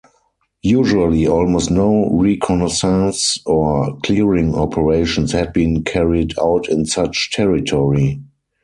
[0.63, 8.19] Usually almost no reconnaissance or clearing operations had been carried out in such territory.